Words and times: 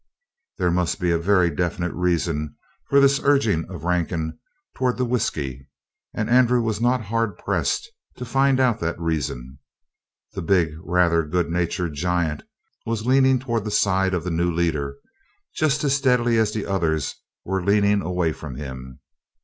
There 0.57 0.71
must 0.71 0.99
be 0.99 1.11
a 1.11 1.19
very 1.19 1.51
definite 1.55 1.93
reason 1.93 2.55
for 2.89 2.99
this 2.99 3.21
urging 3.23 3.65
of 3.69 3.83
Rankin 3.83 4.39
toward 4.75 4.97
the 4.97 5.05
whisky, 5.05 5.69
and 6.11 6.27
Andrew 6.27 6.59
was 6.59 6.81
not 6.81 7.03
hard 7.05 7.37
pressed 7.37 7.87
to 8.17 8.25
find 8.25 8.59
out 8.59 8.79
that 8.79 8.99
reason. 8.99 9.59
The 10.33 10.41
big, 10.41 10.69
rather 10.83 11.21
good 11.21 11.51
natured 11.51 11.93
giant 11.93 12.41
was 12.83 13.05
leaning 13.05 13.37
toward 13.37 13.63
the 13.63 13.69
side 13.69 14.15
of 14.15 14.23
the 14.23 14.31
new 14.31 14.51
leader, 14.51 14.95
just 15.53 15.83
as 15.83 15.97
steadily 15.97 16.39
as 16.39 16.51
the 16.51 16.65
others 16.65 17.13
were 17.45 17.63
leaning 17.63 18.01
away 18.01 18.33
from 18.33 18.55
him. 18.55 19.01